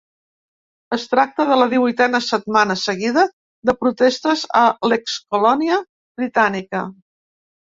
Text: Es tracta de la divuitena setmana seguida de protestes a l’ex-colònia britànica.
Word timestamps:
Es 0.95 1.03
tracta 1.09 1.43
de 1.49 1.57
la 1.59 1.67
divuitena 1.73 2.21
setmana 2.27 2.77
seguida 2.85 3.25
de 3.71 3.77
protestes 3.83 4.47
a 4.63 4.63
l’ex-colònia 4.89 5.79
britànica. 6.23 6.83